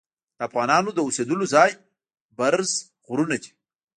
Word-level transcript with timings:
د 0.37 0.39
افغانانو 0.49 0.89
د 0.93 0.99
اوسیدلو 1.05 1.45
ځای 1.55 1.71
برز 2.37 2.71
غرونه 3.07 3.37
دي. 3.41 3.51